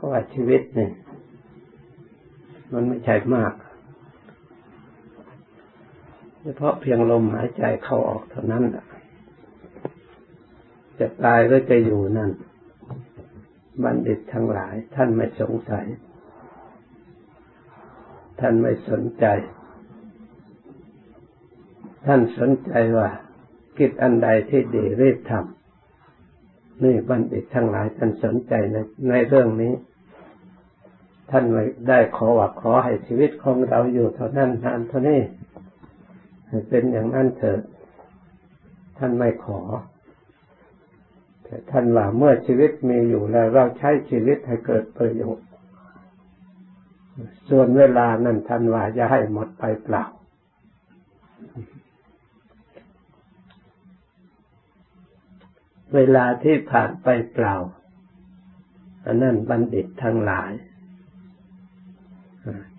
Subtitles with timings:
[0.00, 0.92] เขาว่าชีวิตเนี่ย
[2.72, 3.52] มันไม่ใช่มาก
[6.42, 8.64] เฉพาะเพียงลมหายใจเข้าออกเท่านั้น
[10.98, 12.30] จะตายก็จะอยู่นั่น
[13.82, 15.86] บัณฑิตทั้งหลาย ท่านไม่สงสัย
[18.40, 19.26] ท่านไม่สนใจ
[22.06, 23.08] ท่านสนใจว่า
[23.78, 28.76] กิจอันใดที่ดีรีบทำนี่บัณฑิตทั้งหลายท่านสนใจใน
[29.08, 29.74] ในเรื่องนี้
[31.30, 35.20] ท่านไม่ได้ขอว่าขอให้ชีวิตของเราอยู่เท่านั้นนานเท่านี้
[36.68, 37.60] เป็นอย่างนั้นเถิด
[38.98, 39.60] ท่านไม่ขอ
[41.44, 45.46] แต่ท่านว่าเมื่อชีวิตมีอยู่แล้วเราใช้ชีวิตให้เกิดประโยชน์
[47.48, 50.04] ส่วนเวลานั้นท่านว่าจะให้หมดไปเปล่า
[55.94, 57.54] เวลาที่ผ่านไปเปล่า
[59.04, 60.52] อันนั้นบัณฑิตทั้งหลาย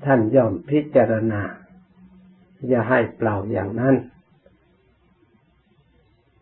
[0.05, 1.41] ท่านย่อมพิจารณา
[2.67, 3.95] อย่าให้เปล่าอย่างนั้น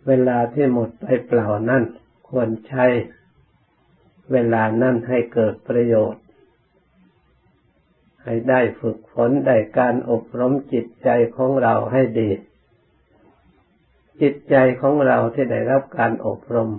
[0.08, 1.84] เวลาที่หมดไปเปล่านั้น
[2.30, 2.86] ควรใช้
[4.32, 6.24] เวลานั้นให้เกิดประโยชน์
[8.24, 12.30] ให้ได้ฝึกฝนได้การอบรมจิตใจของเราให้ดี
[14.22, 16.70] จิตใจของเราที่ได้รับการอบรม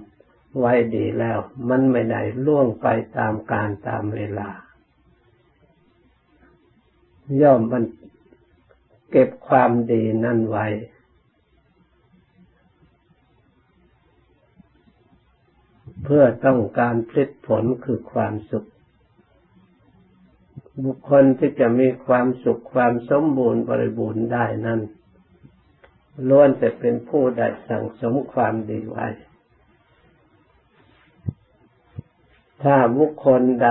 [0.59, 2.87] ไว้ดีแล้ว มันไม่ได้ล่วงไป
[3.19, 4.49] ตามการตามเวลา
[7.43, 7.85] ย่อมมัน
[9.11, 10.67] เก็บความดีนั่นไว้
[16.05, 18.69] เพื่อต้องการผลิตผลคือความสุข
[20.85, 24.81] บุคคลที่จะมีความสุขความสมบูรณ์บริบูรณ์ได้นั้น
[26.29, 29.09] ล้วนแต่เป็นผู้ได้สั่งสมความดีไว้
[32.63, 33.71] ถ้าบุคคลใด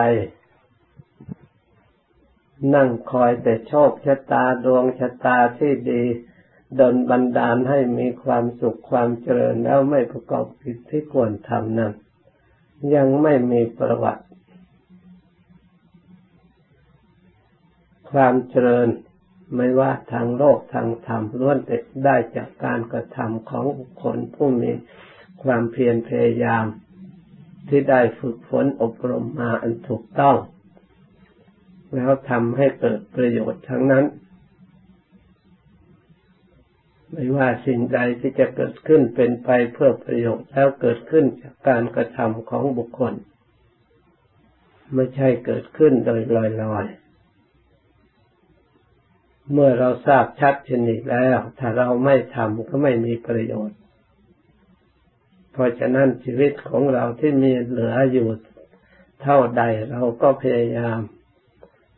[2.76, 6.04] นั่งคอยแต่โชคชะตาดวงชะตาที่ดี
[6.80, 11.94] ดนบันดาลให้มีความสุขความเจริญแล้วไม่ประกอบกิจที่ควรทำนั้น
[12.96, 14.24] ยังไม่มีประวัติ
[18.12, 18.88] ความเจริญ
[19.56, 24.72] ไม่ว่าทางโลกทางธรรมล้วนแต่ได้จากการกระทำของคคลผู้มี
[25.44, 26.66] ความเพียรพยายาม
[27.68, 30.38] ที่ได้ฝึกฝนอบรมมาอันถูกต้อง
[31.96, 34.06] แล้วทำให้เกิดประโยชน์ทั้งนั้น
[37.12, 43.14] ไม่ว่าสิ่งใดที่จะเกิดขึ้นเป็นไปเพื่อประโยชน์แล้วเกิดขึ้นจากการกระทำของบุคคล
[44.94, 46.22] ไม่ใช่เกิดขึ้นโดย
[46.64, 47.10] ลอยๆ
[49.52, 53.78] เมื่อเราทราบชัดชนิดแล้ว ถ้าเราไม่ทำก็ไม่มีประโยชน์
[55.52, 58.30] เพราะฉะนั้นชีวิตของเราที่มีเหลืออยู่
[59.22, 61.00] เท่าใดเราก็พยายาม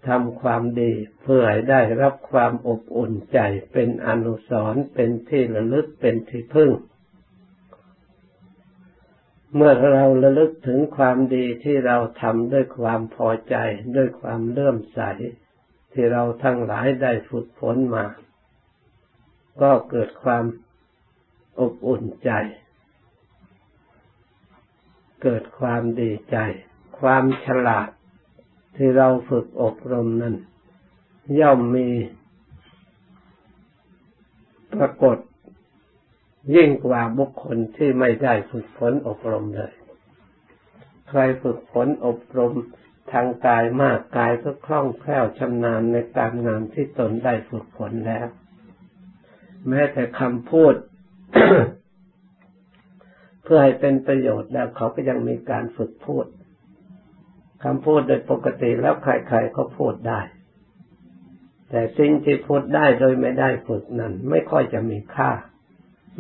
[0.08, 0.92] ทำความดี
[1.24, 3.40] เพื่อให้ได้รับความอบอุ่นใจ
[3.74, 6.72] เป็นอนุสรณ์เป็นที่ระลึกเป็นที่พึ่ง
[9.56, 13.56] เมื่อเราระลึกถึงความดีที่เราทำด้วยความพอใจ
[13.96, 15.02] ด้วยความเลื่อมใส
[15.94, 18.06] ที่เราทั้งหลายได้ฝึกฝนมา
[19.62, 20.44] ก็เกิดความ
[21.60, 22.32] อบอุ่นใจ
[25.24, 26.38] เกิดความดีใจ
[27.00, 27.90] ความฉลาด
[28.76, 30.36] ที่เราฝึกอบรมนั้น
[31.40, 31.90] ย่อมมี
[34.74, 35.18] ปรากฏ
[36.56, 39.74] ยิ่งกว่าบุคคลที่ไม่ได้ฝึกฝนอบรมเลย
[41.10, 42.54] ใครฝึกฝนอบรม
[43.12, 48.28] ทางกายมากกายก็คล่องแคล่วชำนาญในการงานที่ตนได้ฝึกฝนแล้ว
[49.68, 50.74] แม้แต่คำพูด
[53.44, 56.26] เพื่อให้เป็นประโยชน์แล้วเขาก็ยังมีการฝึกพูด
[57.64, 60.22] คำพูดโดยปกติแล้วใครๆก็พูดได้
[61.70, 65.32] แต่สิ่งที่พูดได้โดยไม่ได้ฝึกนั้น ไม่ค่อยจะมีค่า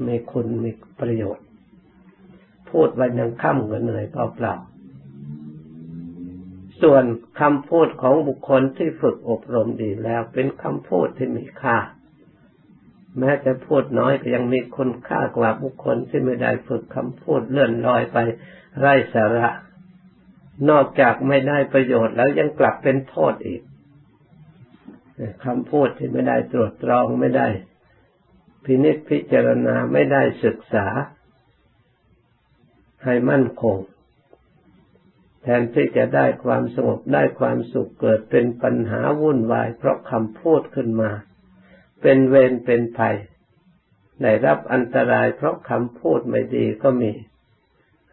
[0.07, 1.45] มีคุณมีประโยชน์
[2.71, 7.03] พูดไปยังค่ำก็เหนื่อยเปล่าๆส่วน
[7.39, 11.77] คำพูดของบุคคลที่ฝึกอบรมดีแล้ว เป็นคำพูดที่มีค่า
[13.19, 18.17] แม้จะพูดน้อยก็ยังมีคุณค่ากว่าบุคคลที่ไม่ได้ฝึกคำพูดเลื่อนลอยไป
[18.79, 19.49] ไร้สาระ
[20.69, 23.61] นอกจากไม่ได้ประโยชน์แล้วยังกลับเป็นโทษอีก
[25.45, 27.47] คำพูดที่ไม่ได้ตรวจตรองไม่ได้
[28.65, 30.87] พินิจพิจารณาไม่ได้ศึกษา
[33.05, 33.77] ให้มั่นคง
[35.43, 41.11] แทนที่จะได้ความสงบได้ความสุขเกิดเป็นปัญหาวุ่นวาย เพราะคำพูดขึ้นมา
[42.01, 43.15] เป็นเวรเป็นภัย
[44.21, 47.11] ได้รับอันตรายเพราะคำพูดไม่ดีก็มี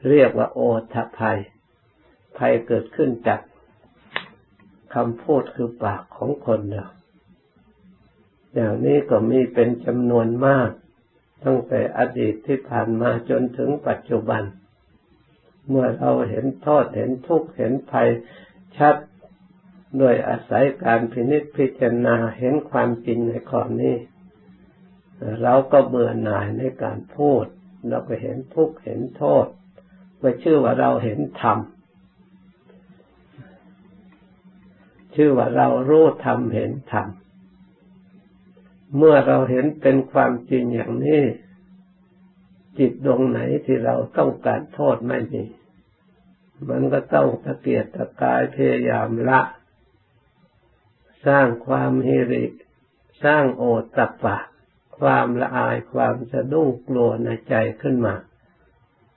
[0.08, 0.60] เรียกว่าโอ
[0.94, 1.38] ทภัย
[2.38, 3.40] ภัยเกิดขึ้นจาก
[4.94, 6.86] คำพูดคือปากของคนเรา
[8.54, 10.70] อย่างนี้ก็มีเป็นจำนวนมาก
[11.44, 14.42] ตั้งแต่อดีตที่ผ่านมาจนถึงปัจจุบัน
[15.68, 18.08] เมื่อเราเห็นโทษเห็นทุกข์เห็นภัย
[18.76, 18.96] ชัด
[19.98, 23.96] โดยอาศัยการพินิจพิจารณาเห็นความจริงในข้อนี้
[25.42, 27.44] เราก็เบื่อหน่ายในการพูด
[27.88, 29.46] เราก็เห็นทุกข์เห็นโทษ
[30.20, 31.58] ไม่ชื่อว่าเราเห็นธรรม
[35.14, 37.08] ชื่อว่าเรารู้ธรรมเห็นธรรม
[38.96, 41.22] เมื่อเราเห็นเป็นความจริงอย่างนี้
[42.78, 45.44] จิตดวงไหนที่เราต้องการโทษไม่มี
[46.68, 49.40] มันก็ต้องตะเกียกตะกายพยายามละ
[51.26, 52.44] สร้างความเฮริ
[53.24, 54.38] สร้างโอตตะปะ
[54.98, 58.14] ความละอายความสะดุ้งกลัวในใจขึ้นมา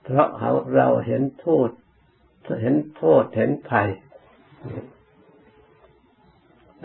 [0.02, 1.68] เพราะเราเราเห็นโทษ
[2.62, 3.88] เห็นโทษเห็นภัย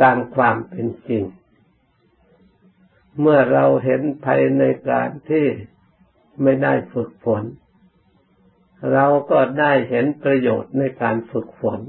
[0.01, 1.23] ตามความเป็นจริง
[3.19, 5.45] เมื่อเราเห็นภัยในการที่
[6.43, 7.43] ไม่ได้ฝึกฝน
[8.93, 11.79] เราก็ได้เห็นประโยชน์ในการฝึกฝน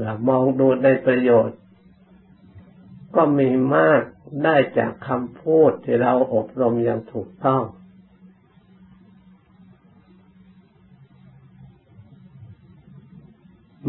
[0.00, 1.58] เรามองดูในประโยชน์
[3.16, 4.02] ก็มีมาก
[4.44, 7.62] ได้จากคำพูดที่เราอบรมอย่างถูกต้อง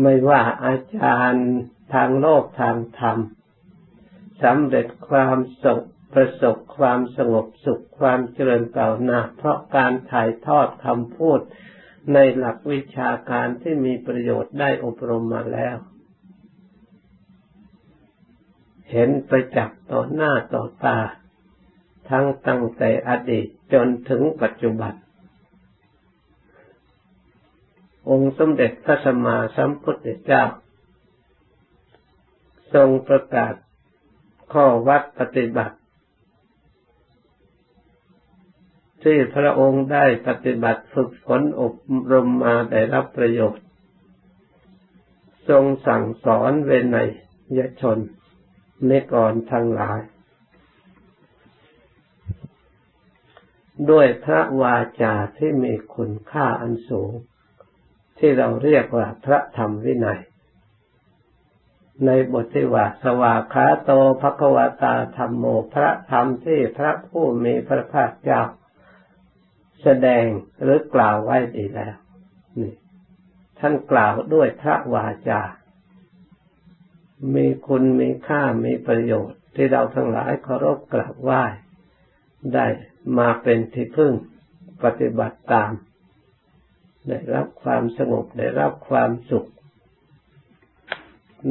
[0.02, 1.50] ไม่ว่าอาจารย์
[1.94, 3.18] ทางโลกทางธรรม
[4.44, 11.40] สำเร็จความสุขประสบความสงบสุขความเจริญเก่าหนาเพราะการถ่ายทอดคำพูด
[12.14, 15.78] ในหลักวิชาการที่มีประโยชน์ได้อบรมมาแล้ว
[18.92, 21.00] เห็นไปจักต่อหน้าต่อตา
[22.10, 24.94] ทั้งตั้งแต่อดีตจนถึงปัจจุบัน
[28.10, 30.44] องค์สมเด็จพระสัมมาสัมพุทธเจ้า
[32.78, 33.54] ทรงประกาศ
[34.54, 35.78] ข้อวัดปฏิบัติ
[39.04, 41.76] ที่พระองค์ได้ปฏิบัติฝึกฝนอบ
[42.12, 43.66] รมมาได้รับประโยชน์
[45.50, 46.98] ทรงสั่งสอนเวน
[47.58, 47.98] ยชน
[48.88, 50.00] ในก่อนทั้งหลาย
[53.90, 57.12] ด้วยพระวาจาที่มีคุณค่าอันสูง
[58.20, 60.22] ที่เราเรียกว่าพระธรรมวินัย
[62.06, 63.92] ในบทที่ว่าสวาขาโต
[64.22, 68.42] ภควตาธรรมโมพระธรรมที่พระผู้มีพระภาคเจ้า
[69.84, 70.26] แสดง
[70.64, 71.96] หรือกล่าวไว้ดีแล้ว
[72.60, 72.74] นี่
[73.60, 75.42] ท่านกล่าวด้วยพระวาจา
[77.36, 81.44] มีคุณมีค่ามีประโยชน์ ที่เราทั้งหลายเคารพกราบไหว้
[82.54, 82.68] ได้
[83.18, 84.14] มาเป็นที่พึ่ง
[84.84, 85.72] ปฏิบัติตาม
[87.08, 89.50] ได้รับความสงบได้รับความสุข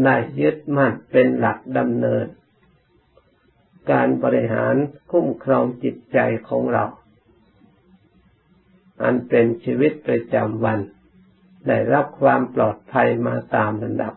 [0.04, 2.26] ได้ยึดมั่นเป็นหลักดำเนิน
[3.90, 4.74] การบริหาร
[5.10, 6.18] คุ้มครองจิตใจ
[6.48, 6.84] ของเรา
[9.02, 10.78] อันเป็นชีวิตประจำวัน
[11.68, 14.14] ได้รับความปลอดภัยมาตามลำดับ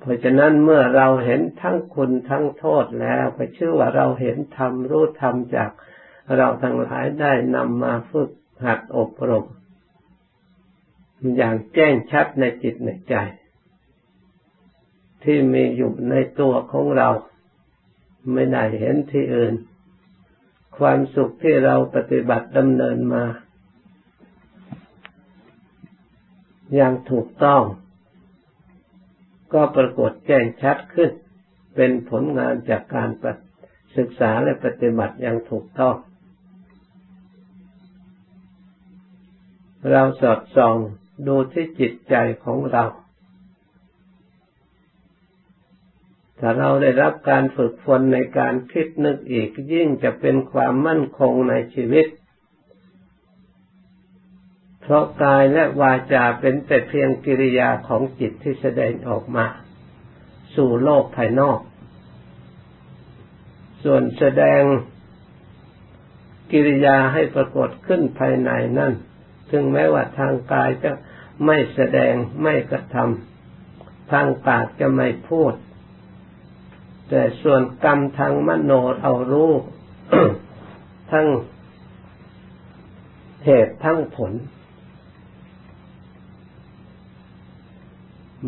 [0.00, 5.70] เพราะฉะนั้นเมื่อเราเห็นทั้งคุณทั้งโทษแล้วก็ชื่อว่าเราเห็นธรรมรู้ธรรมจาก
[6.36, 8.30] เราทั้งหลายได้นำมาฝึก
[8.64, 9.46] หัดอบรม
[11.36, 13.14] อย่างแจ้งชัดในจิตในใจ
[15.24, 17.08] ที่มีอยู่ในตัวของเรา
[18.32, 19.54] ไม่ได้เห็นที่อื่น
[20.78, 23.24] ความสุขที่เราปฏิบัติดำเนินมา
[26.74, 27.62] อย่างถูกต้อง
[29.52, 31.10] ก็ปรากฏแจ้งชัดขึ้น
[31.76, 33.08] เป็นผลงานจากการ
[33.96, 35.96] ศึกษาและปฏิบัติอย่างถูกต้อง
[39.90, 40.76] เราสอดส่อง
[41.26, 42.84] ดูที่จิตใจของเรา
[46.38, 52.06] ถ้าเราได้รับการฝึกฝนในการคิดนึกอีกยิ่งจะเป็นความมั่นคงในชีวิต
[54.80, 59.46] เพราะกายและวาจาเป็นแต่เพียงกิริยาของจิตที่แสดงออกมา
[60.54, 61.60] สู่โลกภายนอก
[63.82, 64.62] ส่วนแสดง
[66.52, 68.92] กิริยาให้ปรากฏขึ้นภายในนั่น
[69.50, 70.92] ถึงแม้ว่าทางกายจะ
[71.46, 75.52] ไม่แสดงไม่กระทำทางปากจะไม่พูด
[77.08, 79.52] แต่ส่วนกรรมทางมโนเรารู้
[81.12, 81.26] ทั้ง
[83.44, 84.32] เหตุทั้งผล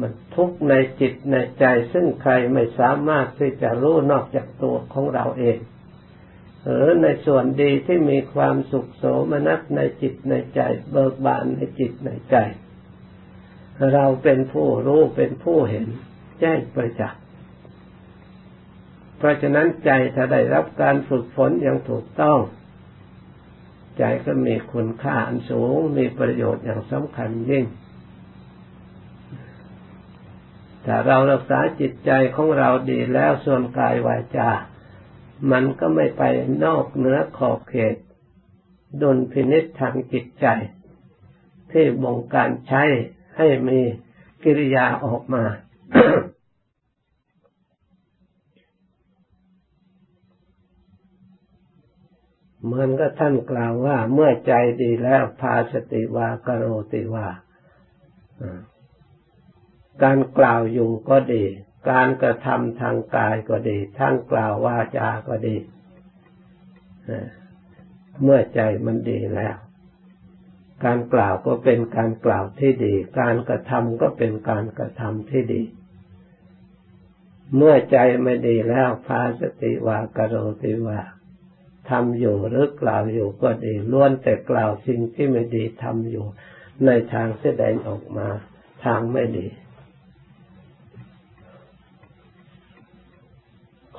[0.01, 5.59] มันทุกในจิตในใจซึ่งใครไม่สามารถที่จะรู้นอกจากตัวของเราเอง
[6.65, 12.37] เออในส่วนดีที่มีความสุขโสมนัสในจิตในใจ เบิกบานในจิตในใจ
[13.93, 15.87] เราเป็นผู้รู้เป็นผู้เห็น
[16.41, 17.23] แจ้งประจักษ์
[19.19, 22.39] เพราะฉะนั้นใจถ้าได้รับการฝึกฝนอย่างถูกต้อง
[23.99, 27.65] ใจก็มีคุณค่าอันสูงมีประโยชน์อย่างสำคัญยิ่ง
[30.87, 34.51] ถ้าเรารักษาจิตใจของเราดีแล้วส่วนกายวาจา
[35.53, 36.23] มันก็ไม่ไป
[36.65, 37.97] นอกเหนือขอบเขต
[39.03, 40.47] ดนพินิษทางจิตใจ
[41.73, 42.83] ที่บงการใช้
[43.41, 43.81] ให้มี
[44.45, 45.45] กิริยาออกมา
[52.65, 57.29] เหมือนก็ท่านกล่าวว่า เมื่อใจดีแล้วพาสติวากโรติวา
[60.03, 61.45] การกล่าวอยู่ก็ดี
[61.91, 65.57] การกระทำทางกายก็ดีทั้งกล่าววาจาก็ดี
[68.23, 69.57] เมื่อใจมันดีแล้ว
[70.85, 75.63] การกล่าวก็เป็นการกล่าวที่ดี การกระทำก็เป็นการกระทำที่ดี
[77.57, 81.01] เมื่อใจไม่ดีแล้วพาสติวากโรติวา
[81.91, 86.27] ทำอยู่หรือกล่าวอยู่ก็ดีล้วนแต่กล่าวสิ่งที่ไม่ดีทำอยู่
[86.87, 88.29] ในทางแสดงออกมา
[88.85, 89.47] ทางไม่ดี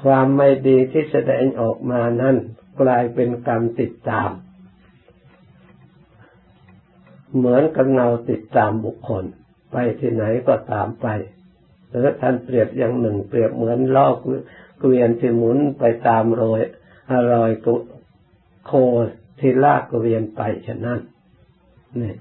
[0.02, 2.36] ความไม่ดีที่แสดงออกมานั้น
[2.82, 4.30] กลายเป็นกรรมติดตาม
[7.38, 9.24] เหมือนกับเงาติดตามบุคคล
[9.72, 11.08] ไปที่ไหนก็ตามไป
[11.90, 14.16] หรือท่านเปรียบอย่างหนึ่ง เปรียบเหมือนลอก
[14.80, 16.62] เกวียนที่หมุนไปตามโรย
[17.12, 17.76] อร่อยกุ
[18.66, 18.72] โค
[19.40, 21.00] ที่ลากเกวียนไปฉะนั้น
[22.02, 22.14] นี่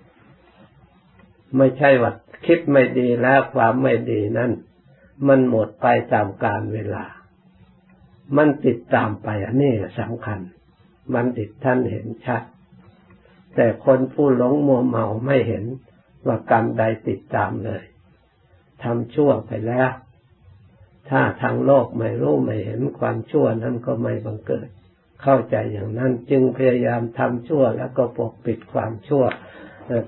[1.56, 2.12] ไม่ใช่ว่า
[2.46, 4.50] คิดไม่ดีแล้วความไม่ดีนั้น
[5.28, 7.04] มันหมดไปตามกาลเวลา
[8.36, 10.40] มันติดตามไปอันนี้สำคัญ
[11.14, 12.42] มันติดท่านเห็นชัด
[13.54, 15.64] แต่คนผู้หลงมัวเมาไม่เห็น
[16.26, 17.82] ว่ากรรมใดติดตามเลย
[18.82, 19.90] ทำชั่วไปแล้ว
[21.10, 24.68] ถ้าทางโลกไม่รู้ไม่เห็นความชั่วนั้นก็ไม่บังเกิด
[25.22, 29.24] เข้าใจอย่างนั้นจึงพยายามทำชั่วแล้วก็ปกปิดความชั่ว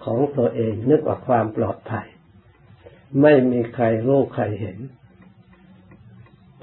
[0.05, 2.07] ของตัวเองนึกว่าความปลอดภัย
[3.23, 4.79] ไม่มีใครรู้ใครเห็น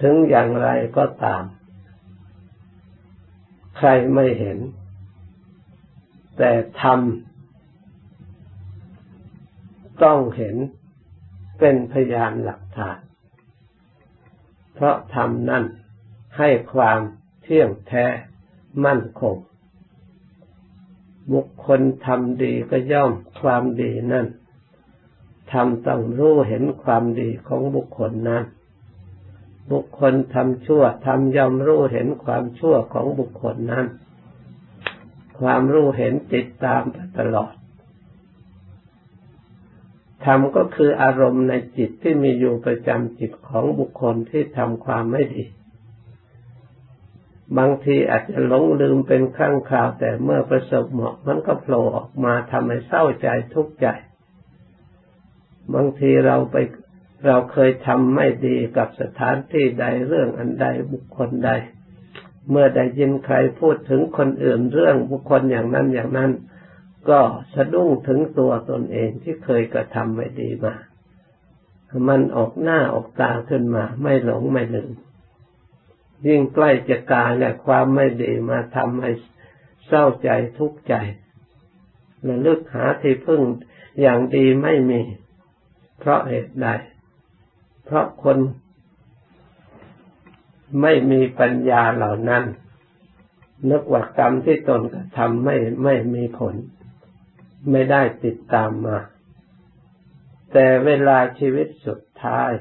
[0.02, 1.44] ถึงอย่างไรก็ตาม
[3.78, 4.58] ใครไม่เห็น
[6.40, 10.56] แต่ทำต้องเห็น
[11.60, 13.00] เป็นพยานหลักฐาน
[14.74, 15.66] เพราะทำนั่น
[16.38, 17.00] ให้ความ
[17.44, 18.06] เที่ยงแท้
[18.86, 19.38] มั่นคง
[21.34, 24.28] บุคคลทำดีก็ย่อมความดีนั่น
[25.52, 28.44] ทำต้องรู้เห็นความดีของบุคคลนั้น
[29.72, 33.86] บุคคลทำชั่วทำย่อมรู้เห็นความชั่วของบุคคลนั้น
[35.40, 36.82] ความรู้เห็นติดตาม
[37.18, 37.54] ตลอด
[40.26, 45.46] ธรรมก็คืออารมณ์ในจิตที่มีอยู่ประจำจิตของบุคคลที่ทำความไม่ดี
[47.58, 53.88] บางทีอาจจะหลงลืมเป็นครั้งคราวแต่เมื่อประสบเหมาะมันก็โผล่ออกมาทำให้เศร้าใจทุกข์ใจ
[55.74, 56.56] บางทีเราไป
[57.26, 61.52] เราเคยทำไม่ดีกับสถานที่ใดเรื่องอันใดบุคคลใด
[62.50, 66.32] เมื่อได้ยินใครพูดถึงคนอื่นเรื่องบุคคลอย่างนั้นอย่างนั้น
[67.10, 67.22] ก็
[67.56, 70.76] สะดุ้งถึงตัวตนเองที่เคยกระทำไม่ดีมา
[72.08, 74.92] มันออกหน้าออกตาขึ้นมา ไม่หลงไม่ลืม
[76.28, 79.12] ยิ่งใกล้จะกายและความไม่ดีมาทำให้
[79.88, 80.96] เศร้าใจทุกข์ใจ
[82.28, 83.42] ระลึกหาที่พึ่ง
[84.02, 85.02] อย่างดีไม่มี
[86.00, 86.68] เพราะเหตุใด
[87.86, 88.38] เพราะคน
[90.82, 92.44] ไม่มีปัญญาเหล่านั้น
[93.70, 96.56] นึกว่ากรรมที่ตนกระทำไม่ไม่มีผล
[97.72, 98.98] ไม่ได้ติดตามมา
[100.54, 102.52] แต่เวลาชีวิตสุดท้าย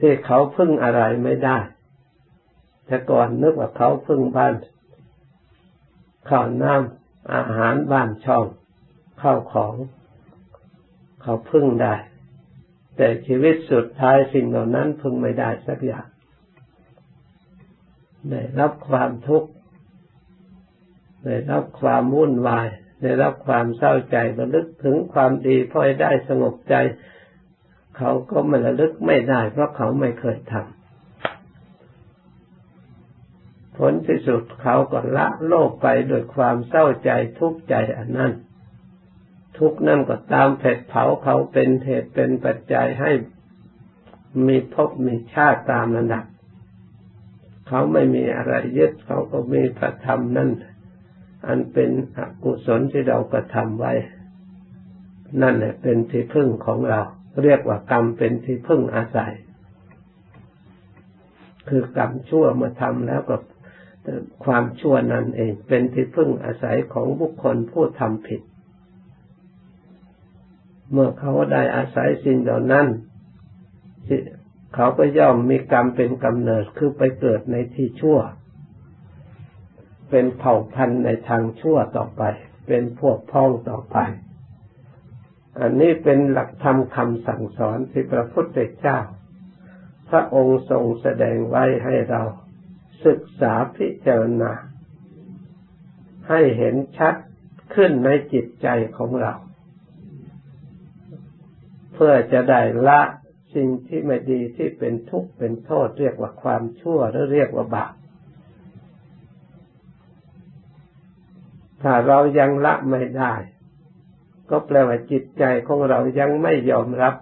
[0.00, 1.58] ที่เขาพึ่งอะไรไม่ได้
[2.86, 4.54] แต่ก่อนนึกว่าเขาพึ่งบ้าน
[6.28, 8.44] ข้าวน้ำอาหารบ้านช่อง
[9.22, 9.74] ข้าวของ
[11.22, 11.94] เขาพึ่งได้
[12.96, 16.06] แต่ชีวิตสุดท้ายสิ่งเหล่านั้นพึงไม่ได้สักอย่าง
[18.30, 19.48] ได้รับความทุกข์
[21.24, 22.68] ได้รับความวุ่นวาย
[23.02, 26.74] ได้รับความเศร้าใจระลึกถึงความดีพอได้สงบใจ
[27.98, 30.84] เขาก็ไม่ระลึกไม่ได้ เพราะเขาไม่เคยทำ
[33.78, 38.32] ผลที่สุดเขาก็ละโลกไปโดยความเศร้าใจทุกข์ใจอันนั้น
[39.58, 43.10] ทุกนั่นก็ตามเผดเผาเขาเป็นเหตุเป็นปัจจัยให้
[44.46, 46.24] มีภพมีชาติตามระดับ
[47.68, 50.50] เขาไม่มีอะไรยึดเขาก็มีพระธรรมนั่น
[51.46, 53.92] อันเป็นอกุศลที่เรากระทำไว้
[55.42, 57.00] นั่นแหละเป็นที่พึ่งของเรา
[57.42, 59.32] เรียกว่ากรรมเป็นที่พึ่งอาศัย
[61.68, 63.36] คือกรรมชั่วมาทำแล้วก็
[64.44, 68.40] ความชั่วนั่นเอง เป็นที่พึ่งอาศัยของบุคคลผู้ทำผิด
[70.94, 72.86] เมื่อเขาได้อาศัยสิ่งเหล่านั้น
[74.74, 78.18] เขาก็ย่อมมีกรรมเป็นกำเนิดคือไปเกิดในที่ชั่ว
[80.10, 82.22] เป็นเผ่าพันธุ์ในทางชั่วต่อไป
[82.66, 83.96] เป็นพวกพ้องต่อไป
[85.60, 88.98] อันนี้เป็นหลักธรรมคำสั่งสอนที่พระพุทธเจ้า
[90.10, 92.22] พระองค์ทรงแสดงไว้ให้เรา
[93.06, 94.52] ศึกษาพิจารณา
[96.28, 97.14] ให้เห็นชัด
[97.74, 99.34] ขึ้นในจิตใจของเรา
[101.94, 103.00] เพื่อจะได้ละ
[103.54, 107.92] สิ่งที่ไม่ดีที่เป็นทุกข์เป็นโทษเรียกว่าความชั่วหรือเรียกว่าบาป
[111.82, 113.34] ถ้าเรายังละไม่ได้
[114.50, 117.14] ก็แปลว่าจิตใจของเรายังไม่ยอมรับ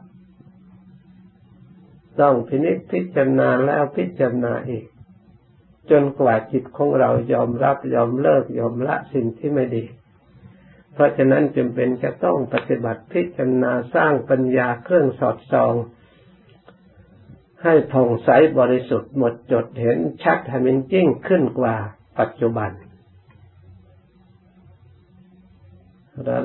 [2.20, 4.86] ต้องพินิจพิจารณาแล้วพิจารณาอีก
[5.90, 9.84] จนกว่าจิตของเรายอมรับยอมเลิกยอมละสิ่งที่ไม่ดี
[10.94, 15.74] เพราะฉะนั้นจึงเป็นจะต้องปฏิบัติพิจารณาสร้างปัญญาเครื่องสอดส่อง
[17.62, 21.76] ให้ผ่องใสบริสุทธิ์หมดจดเห็นชัดให้มันยิ่งขึ้นกว่า
[22.18, 22.70] ปัจจุบัน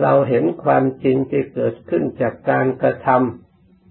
[0.02, 3.10] เราเห็นความจริงที่เกิดขึ้นจากการกระท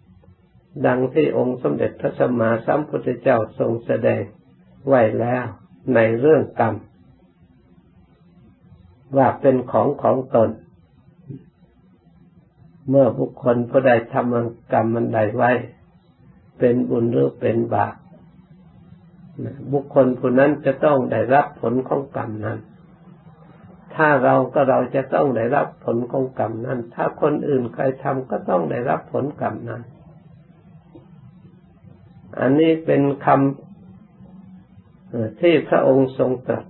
[0.03, 4.23] ำดังที่องค์สมเด็จพระสัมมาสัมพุทธเจ้าทรงแสดง
[4.89, 5.45] ไว้แล้ว
[5.95, 6.75] ในเรื่องกรรม
[9.17, 10.51] ว่าเป็นของของตน
[12.89, 15.51] เมื่อบุคคลผู้ใดทำกรรมมันใดไว้
[16.59, 17.95] เป็นบุญหรือเป็นบาป
[19.73, 22.59] บุคคลผู้นั้นจะต้องได้รับผลของกรรมนั้น
[23.95, 29.83] ถ้าเราก็เราจะต้องได้รับผลของกรรมนั้น ถ้าคนอื่นใครทำก็ต้องได้รับผลกรรมนั้น
[32.41, 36.65] อันนี้เป็นคำที่พระองค์ทรงตรัส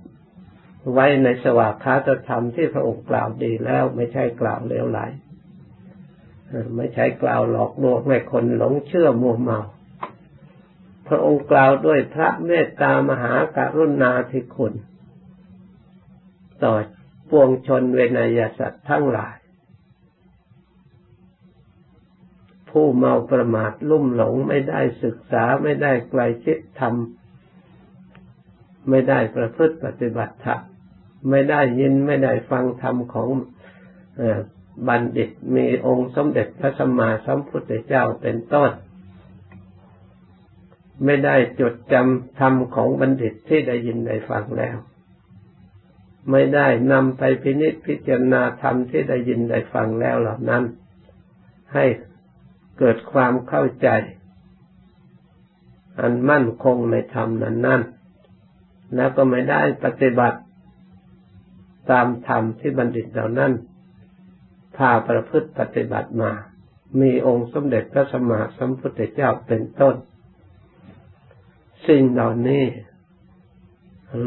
[0.92, 5.00] ไว้ในสวากขาตธรรมที่พระองค์กล่าวดีแล้วไม่ใช่กล่าวเลวไหล
[6.76, 9.60] ไม่ใช่กล่าวหลอกลวงให้คนหลงเชื่อมัวเมา
[11.08, 14.74] พระองค์กล่าวด้วยพระเมตตามหาการุณาธิคุณ
[16.64, 16.74] ต่อ
[17.30, 19.36] ปวงชนเวนยสัตว์ทั้งหลาย
[22.70, 26.94] ผู้เมาประมาทลุ่มหลงไม่ได้ศึกษาไม่ได้ไกลชิดธรรม
[28.88, 30.60] ไม่ได้ประพฤติปฏิบัติธรรม
[31.30, 33.28] ไม่ได้ยินไม่ได้ฟังธรรมของ
[34.88, 38.70] บัณฑิตมีองค์สมเด็จพระสัมมาสัมพุทธเจ้าเป็นต้น
[41.04, 44.76] ไม่ได้จดจำธรรมของบัณฑิตที่ได้ยินได้ฟังแล้ว
[46.30, 50.64] ไม่ได้นำไปพินิจพิจารณาธรรมที่ได้ยินได้ฟังแล้วเหล่านั้น
[51.74, 51.84] ให้
[52.78, 53.88] เกิดความเข้าใจ
[56.00, 57.82] อันมั่นคงในธรรมนั้นนั้น
[58.94, 60.38] แล้วก็ไม่ได้ปฏิบัติ
[61.90, 63.52] ตามธรรมที่บัณฑิตเหล่านั้น
[64.76, 66.32] พาประพฤติปฏิบัติมา
[67.00, 69.94] มีองค์สมเด็จพระสัมมาสัมพุทธเจ้าเป็นต้น
[71.88, 72.64] สิ่งเหล่านี้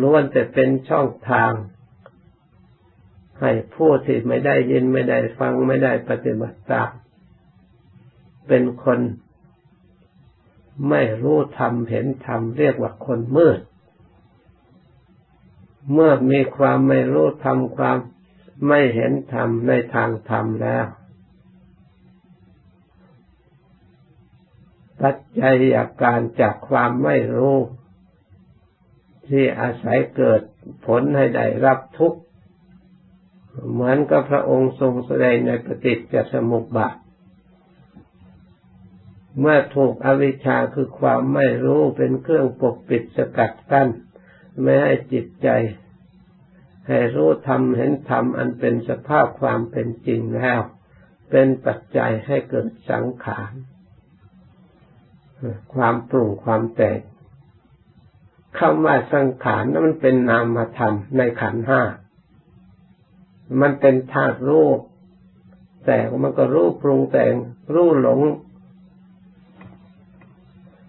[0.02, 1.52] ล้วนแต่เป็นช่องทาง
[3.41, 6.91] ให้ผู้ที่ไม่ได้ยินไม่ได้ฟังไม่ได้ปฏิบัติตาม
[8.48, 9.00] เป็นคน
[10.89, 13.60] ไม่รู้ธรรมเห็นธรรมเรียกว่าคนมืด
[15.94, 17.98] เมื่อมีความไม่รู้ธรรมความ
[18.68, 20.86] ไม่เห็นธรรมในทางธรรมแล้ว
[25.02, 27.58] ปัจจัยอาการจากความไม่รู้
[29.28, 30.42] ที่อาศัยเกิด
[30.86, 32.20] ผลให้ได้รับทุกข์
[33.72, 36.96] เหมือนกับพระองค์ทรงแสดงในปฏิจจสมุปบาท
[39.39, 43.89] เมื่อถูกอวิชชาคือความไม่รู้เป็นเครื่องปกปิดสกัดกั้น
[44.62, 45.50] ไม่ให้จิตใจ
[46.88, 50.60] ให้รู้ธรรมเห็นธรรมอันเป็นสภาพความเป็นจริงแล้ว
[51.30, 53.52] เป็นปัจจัยให้เกิดสังขาร
[55.74, 57.02] ความปรุงความแตก
[58.60, 61.82] คำว่าสังขารนั้นมันเป็นนามธรรมในขันห้า
[63.62, 64.80] มันเป็นธาตุรูป
[65.86, 67.34] แต่มันก็รูปปรุงแต่ง
[67.76, 68.22] รูปหลง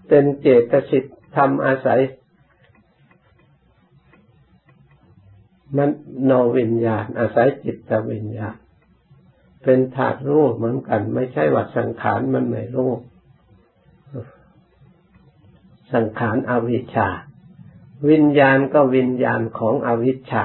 [0.09, 1.05] เป็นเจตสิก
[1.37, 2.01] ทำอาศัย
[5.77, 5.91] มัน
[6.25, 8.57] โนวิญญาณ อาศัยจิตวิญญาณ
[9.65, 13.01] เป็นธาตุรูปเหมือนกัน ไม่ใช่ว่าสังขารมันไม่รูป
[15.95, 17.09] สังขารอวิชชา
[18.11, 20.45] วิญญาณก็วิญญาณของอวิชชา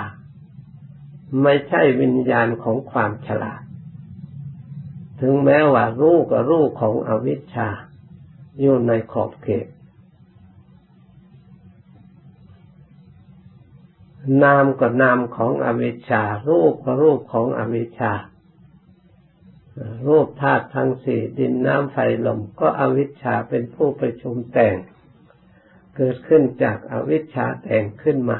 [1.43, 3.61] ไม่ใช่วิญญาณของความฉลาด
[5.21, 7.67] ถึงแม้ว่ารู้ก็รู้ของอวิชชา
[8.59, 9.67] อยู่ในขอบเขต
[14.43, 18.13] นามก็นามของอวิชชา รูปก็รูปของอวิชชา
[20.07, 24.75] รูปธาตุทั้งสี่ดินน้ำไฟลมก็อวิชชาเป็นผู้ประชุมแต่ง
[25.95, 28.39] เกิดขึ้นจากอวิชชาแต่งขึ้นมา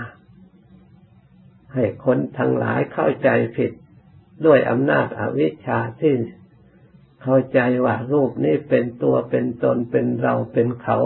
[1.74, 3.71] ให้คนทั้งหลายเข้าใจผิด
[4.45, 6.13] ด้วยอำนาจอวิชชาที่
[7.24, 10.98] เข้าใจว่ารูปนี้เป็นตัวเป็นตนเป็นเราเป็นเขา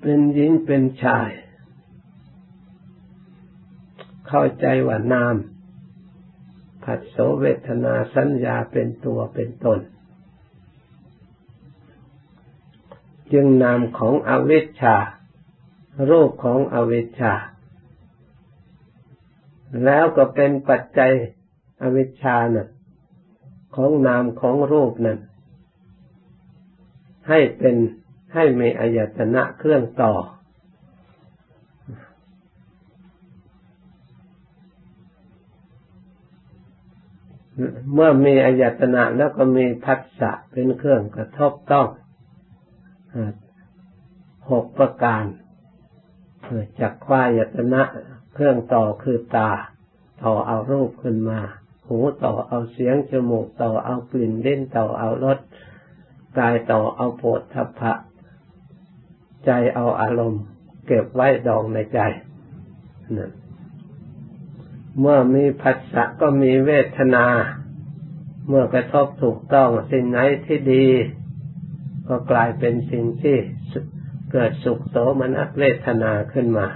[0.00, 1.30] เป็นหญิงเป็นชาย
[4.28, 5.36] เข้าใจว่านาม
[6.84, 9.78] ผัสโสเวทนาสัญญาเป็นตัวเป็นตน
[13.32, 14.96] จึงนามของอวิชชา
[16.10, 17.34] รูปของอวิชชา
[19.84, 21.12] แล้วก็เป็นปัจจัย
[21.82, 22.68] อวิชชานะ่ะ
[23.76, 25.18] ของนามของรูปนั้น
[27.28, 27.76] ให้เป็น
[28.34, 30.12] ให้มีอายตนะเครื่องต่อ
[37.92, 41.86] เมื่อมีอายตนะแล้วก็มีพัสสะเป็นเครื่องกระทบต้อง
[44.50, 45.24] หกประการ
[46.80, 47.82] จักควายตนะ
[48.34, 49.50] เครื่องต่อคือตา
[50.22, 51.40] ต่อเอารูปขึ้นมา
[51.86, 55.38] หูต่อเอาเสียงจมูกต่อเอากลิ่นเล่นต่อเอารส
[56.38, 57.92] กายต่อเอาโผฏฐัพพะ
[59.44, 60.42] ใจเอาอารมณ์
[60.86, 62.00] เก็บไว้ดองในใจ
[63.16, 63.30] นะ
[65.00, 67.26] เมื่อมีผัสสะก็มีเวทนา
[68.48, 70.86] เมื่อกระทบถูกต้องสิ่งไหนที่ดี
[72.08, 73.36] ก็กลายเป็นสิ่งที่
[74.32, 76.68] เกิดสุขโสมนัสเวทนาขึ้นมา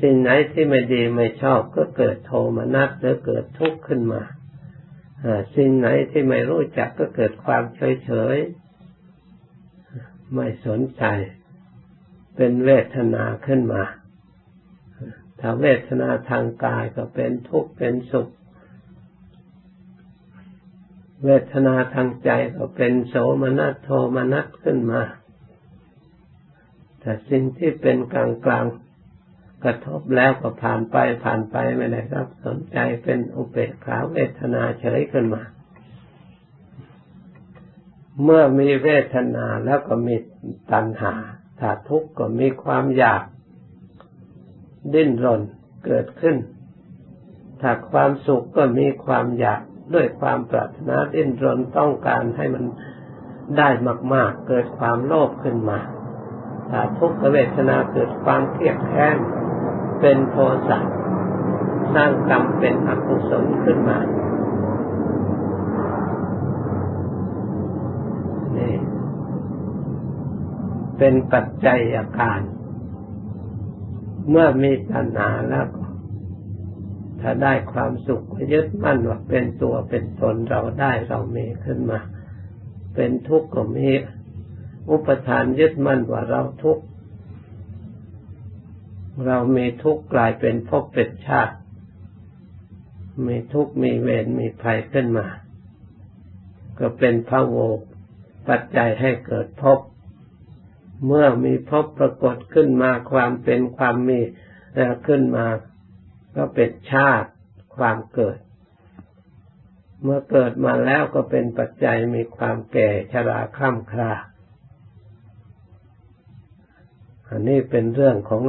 [0.00, 4.22] สิ่งไหนที่ไม่ดีไม่ชอบก็เกิดโทมนัสหรือเกิดทุกข์ขึ้นมา
[5.56, 8.36] สิ่งไหนที่ไม่รู้จักก็เกิดความเฉยเฉย
[10.34, 11.04] ไม่สนใจ
[12.36, 13.82] เป็นเวทนาขึ้นมา
[15.46, 18.28] ถ้าเวทนาทางกายก็เป็นทุกข์เป็นสุข
[21.24, 25.02] เวทนาทางใจก็เป็นโสมนัสโทมนัสขึ้นมา
[27.00, 28.66] แต่สิ่งที่เป็นกลางกลาง
[29.64, 35.42] กระทบแล้วก็ผ่านไปผ่านไปไม่ได้รับสนใจเป็นอุเบกขาเวทนาเฉยขึ้นมา
[38.22, 40.16] เมื่อมีเวทนาแล้วก็มี
[40.72, 41.14] ตัณหา
[41.60, 43.22] ถ้าทุกข์ก็มีความอยาก
[44.92, 45.40] ดิ้นรน
[45.86, 46.36] เกิดขึ้น
[47.60, 49.60] ถ้าความสุขก็มีความอยาก
[49.94, 52.64] ด้วยความปรารถนาดิ้นรนต้องการให้มัน
[53.58, 53.68] ได้
[54.14, 55.78] มาก ๆ เกิดความโลภขึ้นมา
[56.70, 59.16] ถ้าทุกขเวทนาเกิดความเครียดแค้น
[60.00, 60.36] เป็นโท
[60.68, 60.78] สะ
[61.94, 63.98] สร้างกรรมเป็นอกุศลขึ้นมา
[68.56, 68.74] นี่
[70.98, 72.40] เป็นปัจจัยอาการ
[74.30, 75.66] เมื่อมีตัณหาแล้ว
[77.20, 82.00] ถ้าได้ความสุขยึดมั่นว่าเป็นตัวเป็นตนเราได้เรามีขึ้นมา
[82.94, 83.88] เป็นทุกข์ก็มี
[84.90, 86.84] อุปทานยึดมั่นว่าเราทุกข์
[89.26, 91.56] เรามีทุกข์กลายเป็นภพเป็นชาติ
[93.26, 95.26] มีทุกข์มีเวรมีภัยขึ้นมา
[96.78, 97.56] ก็เป็นพระโว
[98.48, 99.78] ปัจจัยให้เกิดภพ
[101.06, 104.20] เมื่อมีภพปรากฏขึ้นมาความเป็นความมี
[105.06, 105.46] ขึ้นมา
[106.36, 107.30] ก็เป็นชาติ
[107.76, 108.38] ความเกิด
[110.02, 114.12] เมื่อเกิดมาแล้วก็เป็นปัจจัยมีความแก่ชราข้ามครา
[117.28, 118.42] อันนี้เป็นเรื่องของ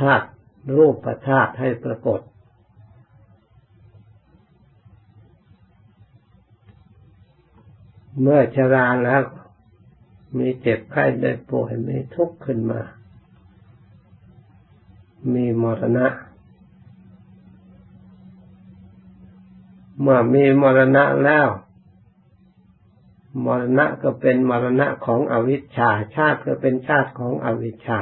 [0.00, 0.26] ธาตุ
[0.76, 2.20] รูปธาตุให้ปรากฏ
[8.22, 9.20] เมื่อชราแล้ว
[10.38, 12.80] มีเจ็บไข้ได้ป่วยมีทุกข์ขึ้นมา
[15.34, 16.06] มีมรณะ
[20.00, 21.48] เมื่อมีมรณะแล้ว
[23.44, 28.00] มรณะก็เป็นมรณะของอวิชชา ชาติก็เป็นชาติของอวิชชา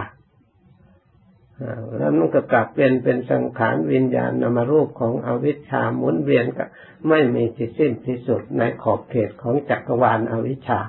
[1.96, 6.64] แล้วมันก็กลับเป็นเป็นสังขารวิญญาณนามรูปของอวิชชาหมุนเวียนก็
[7.08, 10.80] ไม่มีที่สิ้นที่สุดในขอบเขตของจักรวาลอวิชชา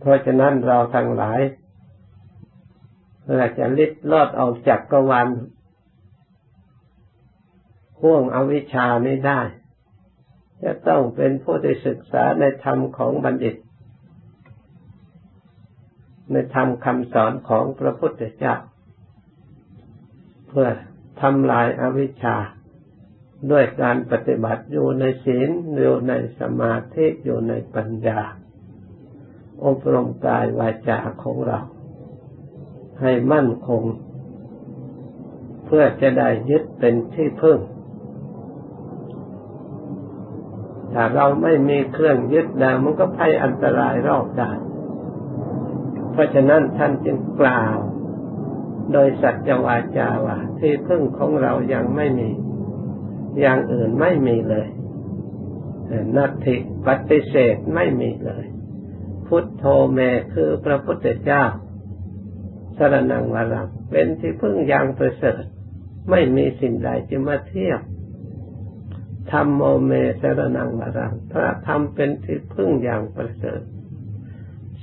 [0.00, 1.40] เพราะฉะนั้นเราทั้งหลาย
[3.36, 5.28] เราจะลิดลอดออกจากกวาล
[8.00, 9.40] ห่วงอวิชชานี้ได้
[10.64, 13.56] จะต้องเป็นผู้ที่ศึกษาในธรรมของบัณฑิต
[16.30, 18.54] ในธรรมคำสอนของพระพุทธเจ้า
[20.48, 20.68] เพื่อ
[21.20, 22.36] ทำลายอาวิชชา
[23.50, 28.20] ด้วยการปฏิบัติอยู่ในศีลอยู่ในสมาธิอยู่ในปัญญา
[29.64, 31.58] อบรมกายวาจาของเรา
[33.00, 33.82] ให้มั่นคง
[35.66, 37.58] เพื่อจะได้ยึดเป็นที่พึ่ง
[40.92, 44.58] ถ้าเราไม่มีเครื่องยึดแล้วมันก็ภัยอันตรายรอบด้าน
[46.12, 47.76] เพราะฉะนั้นท่านจึงกล่าว
[48.92, 52.30] โดยสัจวาจาว่าที่พึ่งของเรายังไม่มี
[53.40, 54.68] อย่างอื่นไม่มีเลย
[56.16, 58.44] นัตถิปฏิเสธไม่มีเลย
[59.30, 59.98] พุทโธเม
[60.34, 61.44] คือพระพุทธเจ้า
[62.76, 65.42] สรนังวรังเป็นที่พึ่งอย่างประเสริฐ
[66.10, 67.80] ไม่มีสิ่งใดจะมาเทียบ
[69.32, 73.60] ธรรมโมเมสรนังวรังพระธรรมเป็นที่พึ่งอย่างประเสริฐ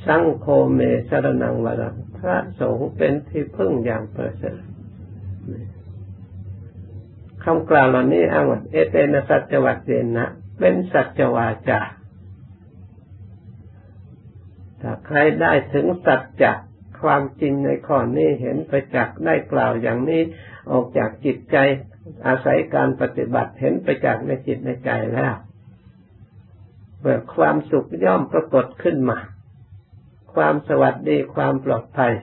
[0.05, 0.79] สังโฆเม
[1.09, 4.61] สรนังวรังพระสงฆ์เป็นที่พึ่งอย่างประเสริฐ
[7.43, 10.25] คำกล่าวเหล่านี้อ้างว่าเอเตนะสัจวัตเจนะ
[10.59, 11.81] เป็นสัจวาจา
[14.81, 16.53] ถ้าใครได้ถึงสัจจะ
[17.01, 20.21] ความจริงในข้อนี้เห็นไปจากได้กล่าวอย่างนี้
[20.71, 21.57] ออกจากจิตใจ
[22.27, 25.35] อาศัยการปฏิบัติเห็นไปจากในจิตในใจแล้ว
[26.99, 29.19] เมื่อความสุขย่อมปรากฏขึ้นมา
[30.33, 32.13] ความสวัสดีความปลอดภัย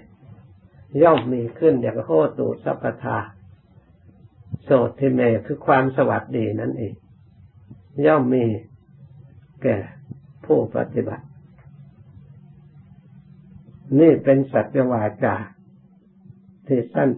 [1.02, 3.18] ย่อมมีขึ้นอย่างโคตูสัพทา
[4.62, 6.94] โสติเมคือความสวัสดีนั่นเอง
[8.06, 8.44] ย่อมมี
[9.62, 9.76] แก่
[10.44, 11.24] ผู้ปฏิบัติ
[13.98, 15.34] นี่เป็นสัจวาจา
[16.66, 17.08] ที่สั้น